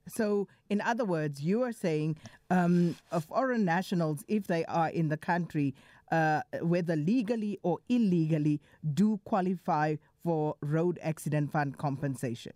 [0.09, 2.17] So, in other words, you are saying
[2.51, 2.97] um,
[3.29, 5.75] foreign nationals, if they are in the country,
[6.11, 8.61] uh, whether legally or illegally,
[8.95, 12.53] do qualify for road accident fund compensation.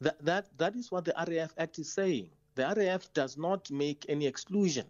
[0.00, 2.28] That, that, that is what the RAF Act is saying.
[2.54, 4.86] The RAF does not make any exclusion.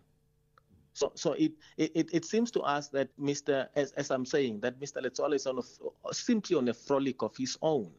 [0.95, 3.69] So, so it, it, it seems to us that Mr.
[3.77, 5.05] As, as I'm saying, that Mr.
[5.05, 7.91] Letsoalo is on a, simply on a frolic of his own.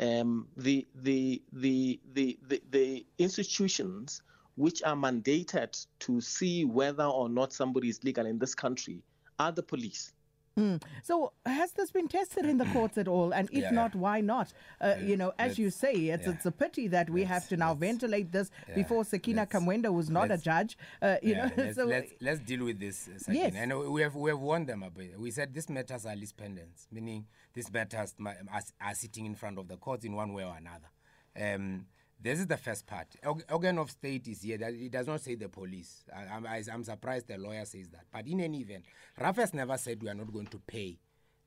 [0.00, 4.22] Um, the, the, the, the, the, the institutions
[4.56, 9.02] which are mandated to see whether or not somebody is legal in this country
[9.38, 10.12] are the police.
[10.58, 10.82] Mm.
[11.02, 13.32] So has this been tested in the courts at all?
[13.32, 14.00] And if yeah, not, yeah.
[14.00, 14.52] why not?
[14.80, 15.06] Uh, yeah.
[15.06, 18.32] You know, as you say, it's it's a pity that we have to now ventilate
[18.32, 20.76] this before Sakina Kamwendo, was not a judge.
[21.00, 23.08] Uh, you know, let's, so let's, let's, deal with this.
[23.08, 23.44] Uh, Sakina.
[23.44, 23.54] Yes.
[23.56, 25.18] and we have we have warned them about it.
[25.18, 28.36] We said these matters are lis pendens, meaning these matters are,
[28.80, 30.90] are, sitting in front of the courts in one way or another.
[31.38, 31.86] Um,
[32.22, 33.06] this is the first part.
[33.50, 34.58] Organ of state is here.
[34.58, 36.04] That it does not say the police.
[36.14, 38.04] I, am I'm surprised the lawyer says that.
[38.12, 38.84] But in any event,
[39.18, 40.98] RAF has never said we are not going to pay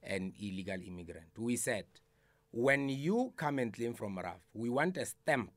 [0.01, 1.27] an illegal immigrant.
[1.38, 1.86] We said
[2.51, 5.51] when you come and claim from RAF, we want a stamp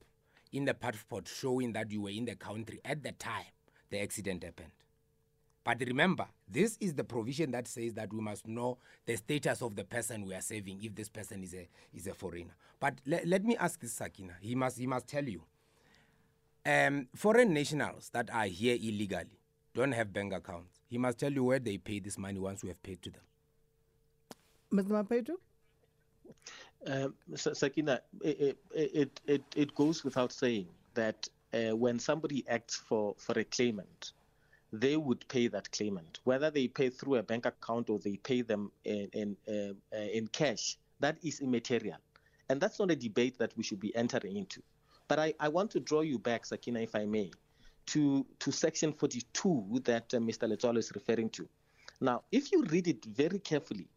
[0.52, 3.44] in the passport showing that you were in the country at the time
[3.90, 4.70] the accident happened.
[5.66, 9.74] But remember, this is the provision that says that we must know the status of
[9.74, 12.54] the person we are saving if this person is a is a foreigner.
[12.78, 14.34] But le- let me ask this Sakina.
[14.40, 15.42] He must he must tell you.
[16.64, 19.40] Um, foreign nationals that are here illegally
[19.74, 20.78] don't have bank accounts.
[20.88, 23.22] He must tell you where they pay this money once we have paid to them.
[24.72, 25.04] Mr.
[25.04, 25.34] Mapheto?
[26.86, 33.14] Um, Sakina, it, it, it, it goes without saying that uh, when somebody acts for,
[33.18, 34.12] for a claimant,
[34.72, 38.42] they would pay that claimant, whether they pay through a bank account or they pay
[38.42, 40.78] them in in, uh, uh, in cash.
[41.00, 41.98] That is immaterial,
[42.48, 44.62] and that's not a debate that we should be entering into.
[45.08, 47.30] But I, I want to draw you back, Sakina, if I may,
[47.86, 50.48] to to section 42 that uh, Mr.
[50.48, 51.48] Letsoalo is referring to.
[52.00, 53.88] Now, if you read it very carefully,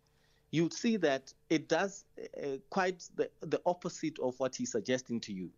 [0.51, 5.33] you'd see that it does uh, quite the, the opposite of what he's suggesting to
[5.33, 5.49] you.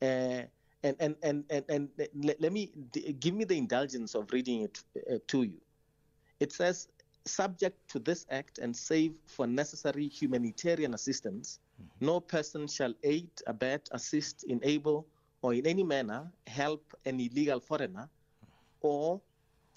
[0.00, 0.42] Uh,
[0.84, 1.88] and and and and, and
[2.22, 2.70] let, let me
[3.18, 5.60] give me the indulgence of reading it uh, to you.
[6.40, 6.88] It says,
[7.24, 12.06] subject to this act and save for necessary humanitarian assistance, mm-hmm.
[12.06, 15.06] no person shall aid, abet, assist, enable,
[15.42, 18.08] or in any manner help an illegal foreigner
[18.82, 19.20] or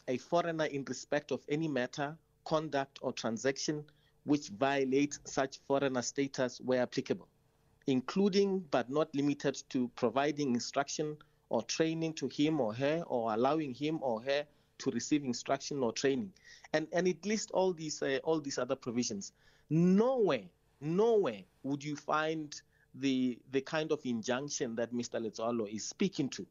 [0.09, 3.83] a foreigner in respect of any matter, conduct, or transaction
[4.25, 7.29] which violates such foreigner status where applicable
[7.87, 11.17] including but not limited to providing instruction
[11.49, 14.45] or training to him or her or allowing him or her
[14.77, 16.31] to receive instruction or training
[16.73, 19.31] and and it lists all these uh, all these other provisions
[19.69, 20.43] nowhere
[20.81, 22.61] nowhere would you find
[22.95, 25.19] the the kind of injunction that Mr.
[25.19, 26.45] Letsoalo is speaking to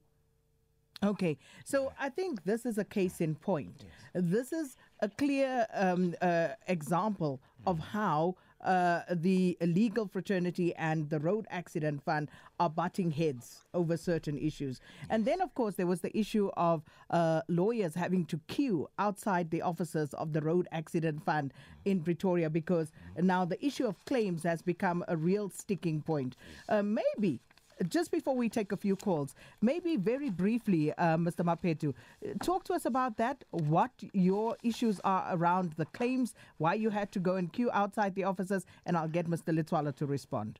[1.03, 3.85] Okay, so I think this is a case in point.
[3.85, 4.23] Yes.
[4.25, 11.21] This is a clear um, uh, example of how uh, the legal fraternity and the
[11.21, 14.81] road accident fund are butting heads over certain issues.
[15.09, 19.51] And then, of course, there was the issue of uh, lawyers having to queue outside
[19.51, 24.43] the offices of the road accident fund in Pretoria because now the issue of claims
[24.43, 26.37] has become a real sticking point.
[26.69, 27.41] Uh, maybe
[27.89, 31.45] just before we take a few calls, maybe very briefly, uh, Mr.
[31.45, 31.95] Mapheto,
[32.43, 33.45] talk to us about that.
[33.51, 38.15] What your issues are around the claims, why you had to go and queue outside
[38.15, 39.55] the offices, and I'll get Mr.
[39.55, 40.59] Letsoalo to respond.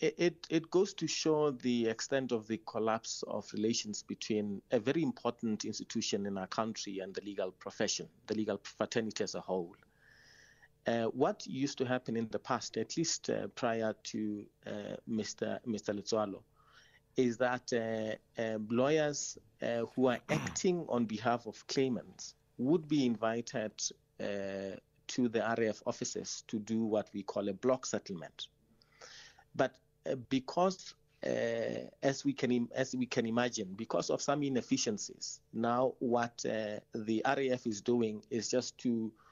[0.00, 5.02] It, it goes to show the extent of the collapse of relations between a very
[5.02, 9.74] important institution in our country and the legal profession, the legal fraternity as a whole.
[10.86, 14.70] Uh, what used to happen in the past, at least uh, prior to uh,
[15.08, 15.58] Mr.
[15.66, 15.92] Mr.
[15.92, 16.42] Letsoalo,
[17.16, 23.04] is that uh, um, lawyers uh, who are acting on behalf of claimants would be
[23.04, 23.72] invited
[24.20, 24.76] uh,
[25.08, 28.46] to the RAF offices to do what we call a block settlement.
[29.56, 29.74] But
[30.28, 30.94] because
[31.26, 35.40] uh, as we can as we can imagine, because of some inefficiencies.
[35.52, 39.25] Now, what uh, the RAF is doing is just to uh,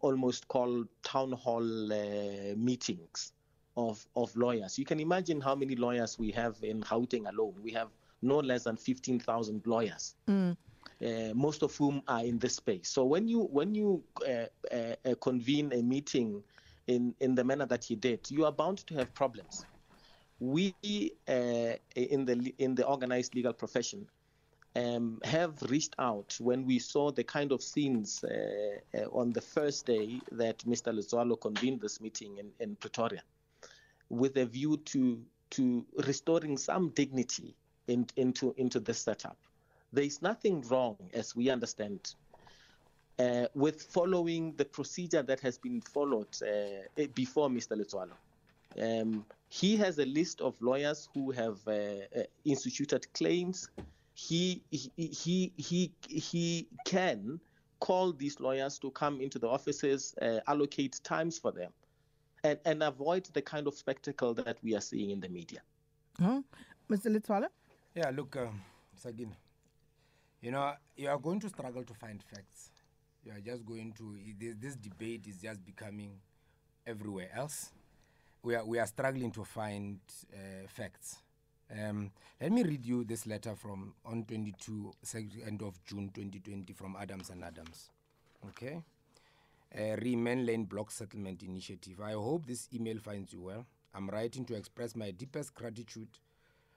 [0.00, 3.32] almost call town hall uh, meetings
[3.76, 4.78] of, of lawyers.
[4.78, 7.54] You can imagine how many lawyers we have in Gauteng alone.
[7.62, 7.88] We have
[8.22, 10.14] no less than 15,000 lawyers.
[10.28, 10.56] Mm.
[11.04, 12.88] Uh, most of whom are in this space.
[12.88, 16.42] So when you when you uh, uh, uh, convene a meeting
[16.86, 19.66] in in the manner that he did, you are bound to have problems.
[20.38, 24.06] We in the in the organized legal profession
[24.76, 29.40] um, have reached out when we saw the kind of scenes uh, uh, on the
[29.40, 30.92] first day that Mr.
[30.92, 33.22] Letsoalo convened this meeting in, in Pretoria,
[34.08, 37.54] with a view to to restoring some dignity
[37.86, 39.36] in, into into the setup.
[39.92, 42.14] There is nothing wrong, as we understand,
[43.20, 47.76] uh, with following the procedure that has been followed uh, before Mr.
[47.78, 48.16] Letsoalo.
[48.76, 53.70] Um, he has a list of lawyers who have uh, uh, instituted claims
[54.14, 57.40] he he he he, he can
[57.80, 61.70] call these lawyers to come into the offices, uh, allocate times for them,
[62.42, 65.60] and, and avoid the kind of spectacle that we are seeing in the media.
[66.18, 66.40] Huh?
[66.90, 67.14] Mr.
[67.14, 67.48] Letsoalo?
[67.94, 68.60] Yeah, look, um,
[68.96, 69.36] Sakina,
[70.40, 72.70] you know, you are going to struggle to find facts.
[73.24, 76.12] You are just going to, this, this debate is just becoming
[76.86, 77.72] everywhere else.
[78.42, 79.98] We are, we are struggling to find
[80.32, 81.22] uh, facts.
[81.82, 84.92] Um, let me read you this letter from on 22
[85.46, 87.90] end of June 2020 from Adams and Adams.
[88.48, 88.82] Okay.
[89.76, 92.00] Uh, Riemann Lane Block Settlement Initiative.
[92.00, 93.66] I hope this email finds you well.
[93.92, 96.08] I'm writing to express my deepest gratitude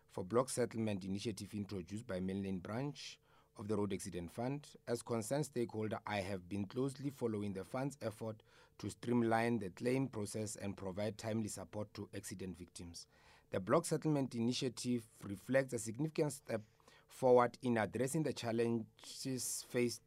[0.09, 3.19] for Block Settlement Initiative introduced by Menlyn Branch
[3.59, 4.67] of the Road Accident Fund.
[4.87, 8.37] As concerned stakeholder, I have been closely following the fund's effort
[8.79, 13.05] to streamline the claim process and provide timely support to accident victims.
[13.49, 16.61] The Block Settlement Initiative reflects a significant step
[17.07, 20.01] forward in addressing the challenges faced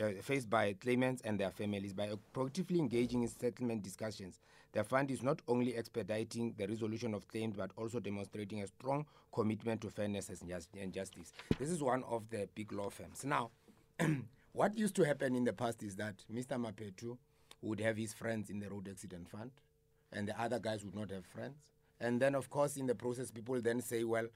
[0.00, 4.40] uh, faced by claimants and their families by proactively engaging in settlement discussions.
[4.72, 9.04] The fund is not only expediting the resolution of claims but also demonstrating a strong
[9.32, 11.32] commitment to fairness and justice.
[11.58, 13.24] This is one of the big law firms.
[13.24, 13.50] Now,
[14.52, 16.58] what used to happen in the past is that Mr.
[16.58, 17.18] Mapheto
[17.60, 19.50] would have his friends in the road accident fund
[20.10, 21.56] and the other guys would not have friends.
[22.00, 24.26] And then, of course, in the process, people then say, well,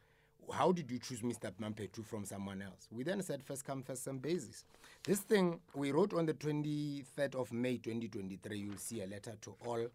[0.53, 1.51] how did you choose Mr.
[1.61, 2.87] Mapheto from someone else?
[2.90, 4.64] We then said first come, first some basis.
[5.05, 8.59] This thing we wrote on the 23rd of May 2023.
[8.59, 9.87] You'll see a letter to all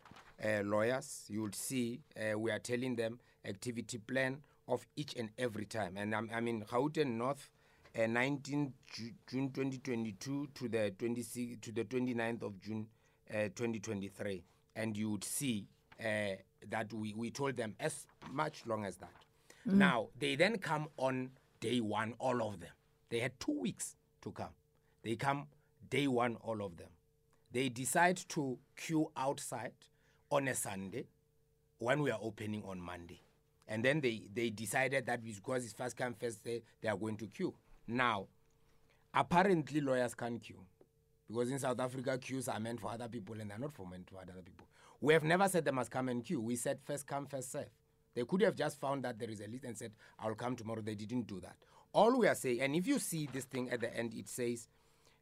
[0.43, 1.26] uh, lawyers.
[1.30, 5.97] You'll see uh, we are telling them activity plan of each and every time.
[5.97, 7.50] And I mean, Gauteng North,
[7.97, 8.74] uh, 19
[9.28, 12.88] June 2022 to the 26 to the 29th of June
[13.30, 14.43] uh, 2023,
[14.76, 15.67] and you would see
[16.00, 16.36] uh,
[16.69, 19.12] that we, we told them as much long as that.
[19.67, 19.74] Mm.
[19.74, 22.69] Now, they then come on day one, all of them.
[23.10, 24.54] They had two weeks to come.
[25.04, 25.47] They come
[25.89, 26.89] day one, all of them.
[27.52, 29.74] They decide to queue outside
[30.30, 31.06] on a Sunday
[31.80, 33.21] when we are opening on Monday.
[33.67, 37.17] And then they, they decided that because it's first come, first day, they are going
[37.17, 37.54] to queue.
[37.88, 38.28] Now,
[39.13, 40.60] apparently lawyers can't queue.
[41.28, 44.10] Because in South Africa, queues are meant for other people and they're not for meant
[44.10, 44.67] for other people.
[45.01, 46.39] We have never said they must come and queue.
[46.39, 47.69] We said first come, first serve.
[48.13, 50.81] They could have just found that there is a list and said, I'll come tomorrow.
[50.81, 51.55] They didn't do that.
[51.93, 54.67] All we are saying, and if you see this thing at the end, it says,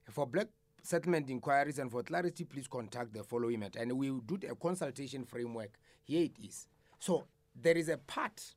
[0.09, 0.47] for block
[0.83, 3.75] settlement inquiries and for clarity, please contact the following at.
[3.75, 5.71] And we will do a consultation framework.
[6.03, 6.67] Here it is.
[6.99, 8.55] So there is a part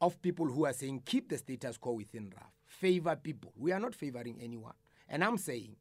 [0.00, 3.52] of people who are saying keep the status quo within RAF, favor people.
[3.56, 4.74] We are not favoring anyone.
[5.08, 5.76] And I'm saying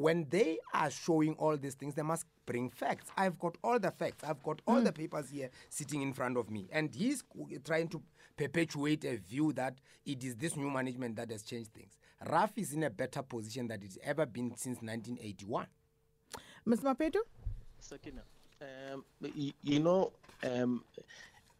[0.00, 3.10] when they are showing all these things, they must bring facts.
[3.18, 4.24] I've got all the facts.
[4.26, 4.84] I've got all mm.
[4.84, 6.68] the papers here sitting in front of me.
[6.72, 7.22] And he's
[7.64, 8.02] trying to
[8.36, 9.74] perpetuate a view that
[10.06, 11.98] it is this new management that has changed things.
[12.30, 15.66] RAF is in a better position than it's ever been since 1981.
[16.64, 16.80] Ms.
[16.80, 17.20] Mapheto?
[17.78, 18.22] Sakina,
[18.62, 20.82] um, you, you, know, um,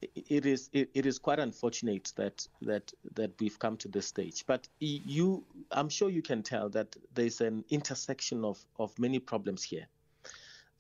[0.03, 4.45] it is it, it is quite unfortunate that that that we've come to this stage.
[4.47, 9.63] But you i'm sure you can tell that there's an intersection of of many problems
[9.63, 9.87] here.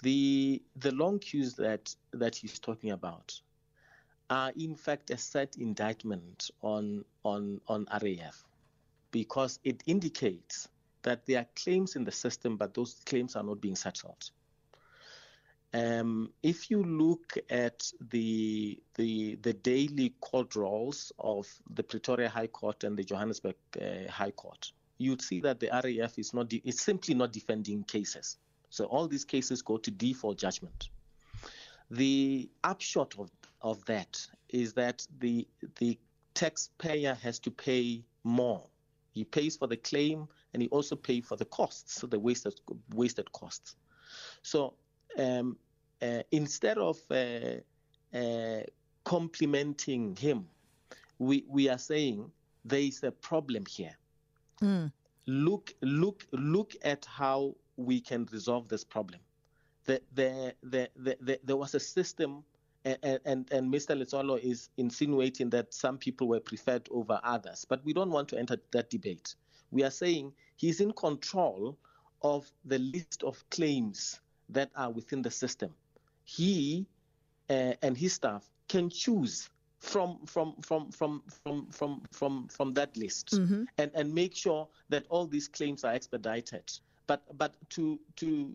[0.02, 3.40] The the long queues that that he's talking about
[4.30, 8.44] are in fact a set indictment on on on RAF
[9.10, 10.68] because it indicates
[11.02, 14.30] that there are claims in the system but those claims are not being settled
[15.72, 22.48] um, if you look at the the the daily court rolls of the Pretoria High
[22.48, 26.62] Court and the Johannesburg uh, High Court, you'd see that the RAF is not de-
[26.64, 28.38] is simply not defending cases.
[28.70, 30.88] So all these cases go to default judgment.
[31.90, 33.30] The upshot of,
[33.62, 35.46] of that is that the
[35.78, 35.98] the
[36.34, 38.66] taxpayer has to pay more.
[39.12, 42.60] He pays for the claim and he also pays for the costs, so the wasted
[42.92, 43.76] wasted costs.
[44.42, 44.74] So
[45.18, 45.56] um,
[46.02, 48.62] uh, instead of uh, uh,
[49.04, 50.46] complimenting him,
[51.18, 52.30] we, we are saying
[52.64, 53.96] there is a problem here.
[54.62, 54.92] Mm.
[55.26, 59.20] Look, look, look at how we can resolve this problem.
[59.84, 62.44] The, the, the, the, there was a system,
[62.84, 63.96] and, and, and Mr.
[63.96, 68.38] Letsoalo is insinuating that some people were preferred over others, but we don't want to
[68.38, 69.34] enter that debate.
[69.70, 71.78] We are saying he's in control
[72.22, 74.20] of the list of claims
[74.52, 75.74] that are within the system.
[76.24, 76.86] He
[77.48, 82.96] uh, and his staff can choose from from from from from from from from that
[82.96, 83.64] list mm-hmm.
[83.78, 86.70] and and make sure that all these claims are expedited
[87.06, 88.54] but but to to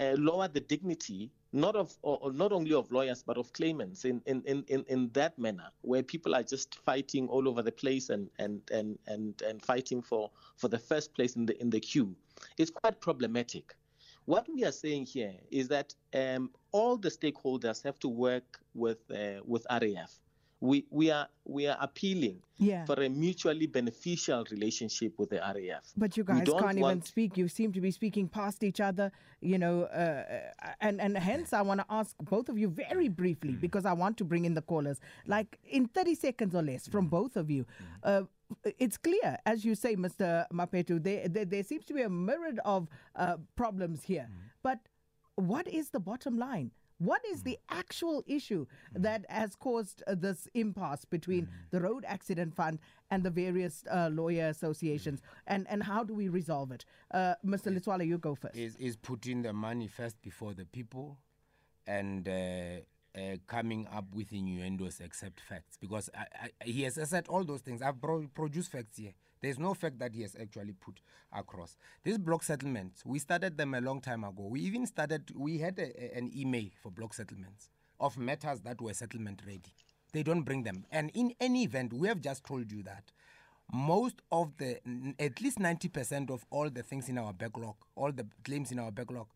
[0.00, 4.22] uh, lower the dignity not of or not only of lawyers but of claimants in,
[4.24, 8.30] in, in, in that manner where people are just fighting all over the place and
[8.38, 12.16] and, and, and, and fighting for, for the first place in the in the queue
[12.56, 13.76] it's quite problematic
[14.24, 18.98] what we are saying here is that um, all the stakeholders have to work with
[19.10, 20.12] uh, with RAF.
[20.60, 22.84] We, we are we are appealing yeah.
[22.84, 25.90] for a mutually beneficial relationship with the RAF.
[25.96, 27.36] But you guys can't even speak.
[27.36, 29.10] You seem to be speaking past each other,
[29.40, 30.22] you know, uh,
[30.80, 34.16] and and hence I want to ask both of you very briefly because I want
[34.18, 37.66] to bring in the callers, like in 30 seconds or less from both of you.
[38.04, 38.22] Uh,
[38.64, 40.46] it's clear, as you say, Mr.
[40.52, 44.28] Mapheto, there, there, there seems to be a myriad of uh, problems here.
[44.30, 44.36] Mm.
[44.62, 44.78] But
[45.36, 46.70] what is the bottom line?
[46.98, 52.54] What is the actual issue that has caused uh, this impasse between the Road Accident
[52.54, 52.78] Fund
[53.10, 55.20] and the various uh, lawyer associations?
[55.48, 56.84] And, and how do we resolve it?
[57.10, 57.76] Uh, Mr.
[57.76, 58.56] Letsoalo, you go first.
[58.56, 61.18] Is, is putting the money first before the people
[61.88, 62.28] and
[63.16, 67.60] uh, coming up with innuendos except facts because I, I, he has said all those
[67.60, 67.82] things.
[67.82, 69.12] I've pro- produced facts here.
[69.40, 71.00] There's no fact that he has actually put
[71.32, 71.76] across.
[72.04, 74.46] These block settlements, we started them a long time ago.
[74.46, 78.80] We even started, we had a, a, an email for block settlements of matters that
[78.80, 79.74] were settlement ready.
[80.12, 80.84] They don't bring them.
[80.92, 83.10] And in any event, we have just told you that
[83.72, 84.78] most of the,
[85.18, 88.90] at least 90% of all the things in our backlog, all the claims in our
[88.90, 89.26] backlog,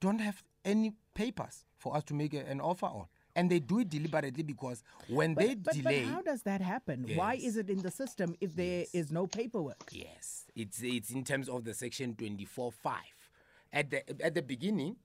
[0.00, 3.80] don't have any papers for us to make a, an offer on and they do
[3.80, 7.04] it deliberately because when but, they but, delay, but how does that happen?
[7.06, 7.18] Yes.
[7.18, 8.94] Why is it in the system if there yes.
[8.94, 9.88] is no paperwork?
[9.90, 13.30] Yes, it's it's in terms of the section twenty four five.
[13.72, 14.96] At the at the beginning,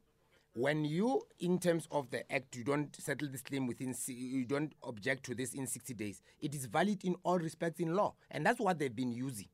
[0.58, 4.74] when you in terms of the act you don't settle this claim within you don't
[4.84, 8.44] object to this in 60 days it is valid in all respects in law and
[8.44, 9.48] that's what they've been using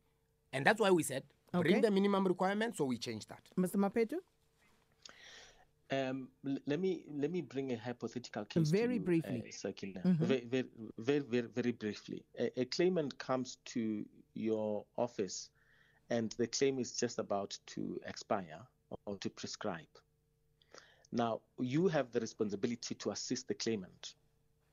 [0.54, 1.70] and that's why we said okay.
[1.70, 4.16] bring the minimum requirement so we change that mr mapheto
[5.94, 6.28] um,
[6.66, 8.70] let me let me bring a hypothetical case.
[8.70, 10.24] Very you, briefly, uh, mm-hmm.
[10.24, 10.68] very, very,
[10.98, 12.24] very, very, very briefly.
[12.40, 15.50] A, a, claimant comes to your office,
[16.10, 18.62] and the claim is just about to expire
[19.06, 19.94] or to prescribe.
[21.12, 24.16] Now you have the responsibility to assist the claimant,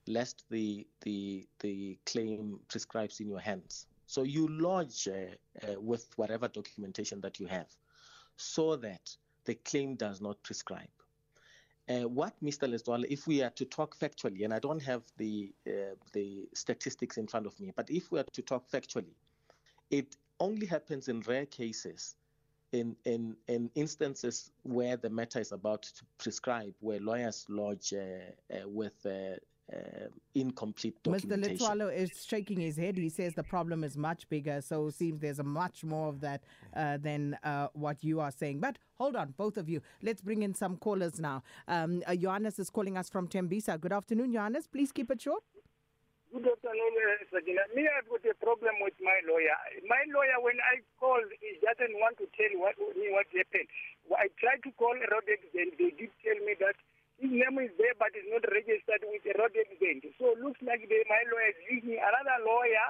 [0.07, 3.87] lest the the the claim prescribes in your hands.
[4.07, 7.69] So you lodge uh, uh, with whatever documentation that you have,
[8.37, 10.89] so that the claim does not prescribe.
[11.91, 12.69] Uh, what Mr.
[12.69, 17.17] Letsoalo, if we are to talk factually, and I don't have the uh, the statistics
[17.17, 19.15] in front of me, but if we are to talk factually,
[19.91, 22.15] it only happens in rare cases,
[22.71, 28.55] in in in instances where the matter is about to prescribe, where lawyers lodge uh,
[28.55, 29.37] uh with uh,
[30.35, 31.57] incomplete documentation.
[31.57, 31.59] Mr.
[31.59, 32.97] Letsoalo is shaking his head.
[32.97, 36.21] He says the problem is much bigger, so it seems there's a much more of
[36.21, 36.43] that
[36.77, 38.61] uh, than uh, what you are saying.
[38.61, 39.81] But hold on, both of you.
[40.03, 41.43] Let's bring in some callers now.
[41.69, 43.81] Um, uh, Johannes is calling us from Tembisa.
[43.81, 44.67] Good afternoon, Johannes.
[44.67, 45.43] Please keep it short.
[46.31, 47.67] Good afternoon, uh, Sakina.
[47.75, 49.59] Me, I've got a problem with my lawyer.
[49.91, 53.67] My lawyer, when I call, he doesn't want to tell what, me what happened.
[54.15, 56.79] I tried to call Rodex, and they did tell me that
[57.21, 60.09] his name is there, but it's not registered with the road accident.
[60.17, 62.87] So it looks like the, my lawyer is using another lawyer.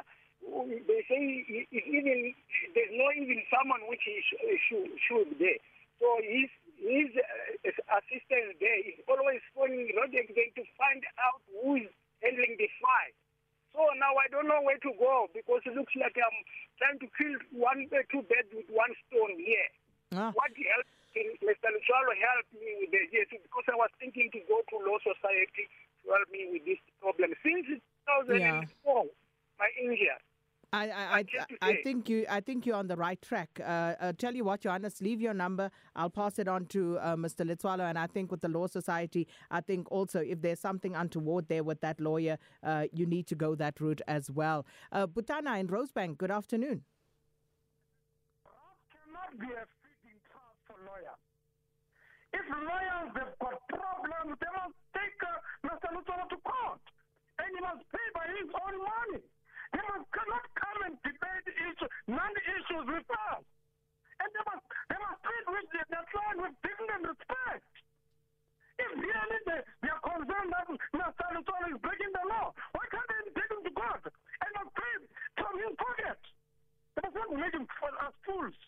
[0.86, 1.20] They say
[1.68, 2.32] even
[2.72, 5.58] there's no even someone which he sh- should, should there.
[5.98, 6.48] So his
[6.80, 11.92] his uh, assistant there is always phoning road accident to find out who is
[12.24, 13.14] handling the file.
[13.76, 16.38] So now I don't know where to go because it looks like I'm
[16.80, 19.68] trying to kill one uh, two birds with one stone here.
[20.16, 20.32] Ah.
[20.32, 20.80] What can
[21.16, 21.68] Mr.
[21.74, 23.26] Letsoalo help me with the yes?
[23.30, 25.66] Because I was thinking to go to Law Society
[26.02, 27.34] to help me with this problem.
[27.42, 29.04] Since 2004,
[29.58, 30.10] my injury.
[30.72, 33.60] I, I, I, just I think you I think you're on the right track.
[33.60, 35.70] Uh, uh, tell you what, Johannes, leave your number.
[35.96, 37.44] I'll pass it on to uh, Mr.
[37.44, 37.88] Letsoalo.
[37.88, 41.64] And I think with the Law Society, I think also if there's something untoward there
[41.64, 44.64] with that lawyer, uh, you need to go that route as well.
[44.92, 46.84] Uh, Butana in Rosebank, good afternoon.
[48.90, 51.18] cannot be a feeding trough for lawyers.
[52.30, 55.34] If lawyers have got problems, they must take uh,
[55.66, 55.88] Mr.
[55.90, 56.82] Letsoalo to court.
[57.42, 59.22] And he must pay by his own money.
[59.74, 63.42] He must cannot come and debate issue, non-issues with us.
[64.22, 67.70] And they must, they must treat with their, their client with dignity and respect.
[68.78, 71.24] If really they, they are concerned that Mr.
[71.34, 74.94] Letsoalo is breaking the law, why can't they take him to court and not pay
[75.34, 76.20] from his pocket?
[76.94, 78.58] They must not make him for us fools.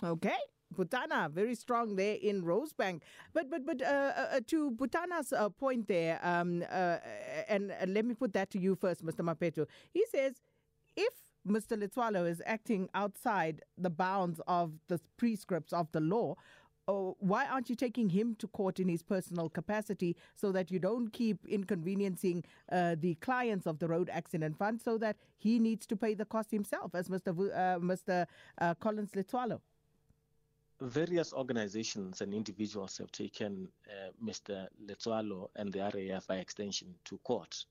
[0.00, 0.40] Okay.
[0.74, 3.00] Butana, very strong there in Rosebank.
[3.32, 6.62] But but but uh, uh, uh, to Butana's uh, point there, um,
[7.48, 9.20] and, let me put that to you first, Mr.
[9.24, 9.66] Mapheto.
[9.92, 10.40] He says
[10.96, 11.12] if
[11.46, 11.76] Mr.
[11.76, 16.36] Letsoalo is acting outside the bounds of the prescripts of the law,
[16.86, 20.78] oh, why aren't you taking him to court in his personal capacity so that you
[20.78, 25.86] don't keep inconveniencing uh, the clients of the road accident fund so that he needs
[25.86, 27.34] to pay the cost himself, as Mr.
[27.34, 28.26] Vu- uh, Mr.
[28.60, 29.60] Uh, Collins Letsoalo?
[30.80, 34.66] Various organizations and individuals have taken uh, Mr.
[34.86, 37.66] Letsoalo and the RAF by extension to court.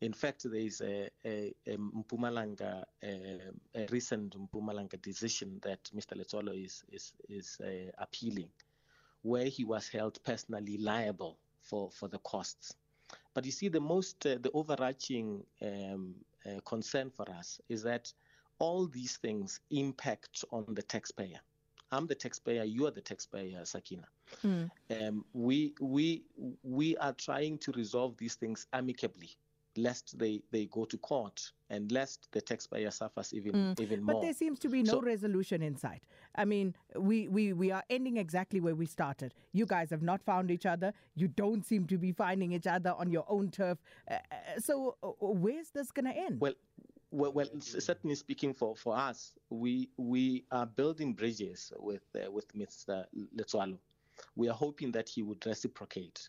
[0.00, 3.40] In fact, there is a, a, a Mpumalanga, a,
[3.76, 6.16] a recent Mpumalanga decision that Mr.
[6.16, 8.50] Letsoalo is is is uh, appealing,
[9.22, 12.74] where he was held personally liable for for the costs.
[13.32, 18.12] But you see, the most uh, the overarching um, uh, concern for us is that
[18.58, 21.40] all these things impact on the taxpayer.
[21.94, 24.06] I'm the taxpayer, you are the taxpayer, Sakina.
[24.44, 24.70] Mm.
[25.00, 26.22] Um, we we
[26.62, 29.30] we are trying to resolve these things amicably,
[29.76, 34.14] lest they, they go to court and lest the taxpayer suffers even even more.
[34.14, 36.02] But there seems to be no So- resolution in sight.
[36.36, 39.34] I mean, we, we, we are ending exactly where we started.
[39.52, 40.92] You guys have not found each other.
[41.14, 43.78] You don't seem to be finding each other on your own turf.
[44.10, 46.40] Uh, uh, so, uh, where's this going to end?
[46.40, 46.54] Well,
[47.14, 52.52] well, well, certainly speaking for, for us, we we are building bridges with uh, with
[52.54, 53.04] Mr.
[53.36, 53.78] Letsoalo.
[54.36, 56.28] We are hoping that he would reciprocate.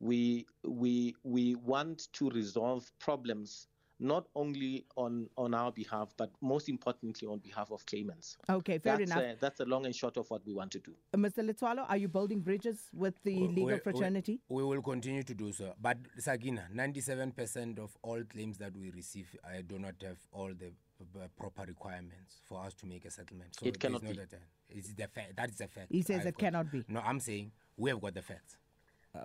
[0.00, 3.68] We we we want to resolve problems
[3.98, 8.36] not only on on our behalf, but most importantly on behalf of claimants.
[8.48, 9.24] okay, fair that's enough.
[9.24, 10.92] Uh, that's the long and short of what we want to do.
[11.14, 11.38] Uh, Mr.
[11.48, 14.40] Letsoalo, are you building bridges with the We- legal fraternity?
[14.48, 15.74] We, will continue to do so.
[15.80, 20.72] But Sakina, 97% of all claims that we receive uh, do not have all the
[20.98, 23.56] p- p- proper requirements for us to make a settlement.
[23.58, 24.16] So It cannot no be.
[24.16, 24.36] data.
[24.68, 25.86] It's the fa- that is a fact.
[25.90, 26.84] He says I've it got- cannot be.
[26.88, 28.58] No, I'm saying we have got the facts.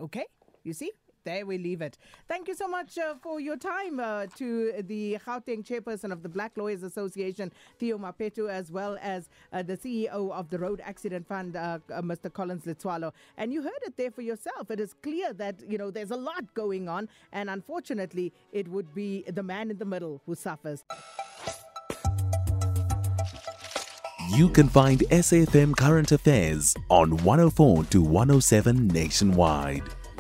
[0.02, 0.26] Okay,
[0.64, 0.92] you see?
[1.24, 1.98] There we leave it.
[2.28, 6.30] Thank you so much uh, for your time uh, to the Gauteng chairperson of the
[6.30, 11.28] Black Lawyers Association, Theo Mapheto, as well as uh, the CEO of the Road Accident
[11.28, 12.34] Fund, uh, uh, Mr.
[12.34, 13.12] Collins Letsoalo.
[13.38, 14.72] And you heard it there for yourself.
[14.72, 17.08] It is clear that, you know, there's a lot going on.
[17.32, 20.84] And unfortunately, it would be the man in the middle who suffers.
[24.36, 29.84] You can find SAFM Current Affairs on 104 to 107 nationwide.